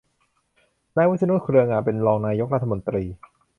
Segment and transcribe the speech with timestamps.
[0.95, 3.03] นายวิษณุ เครืองาม เป็นรองนายกรัฐมนตรี